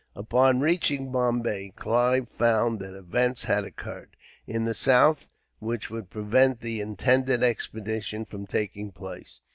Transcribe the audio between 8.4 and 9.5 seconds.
taking place.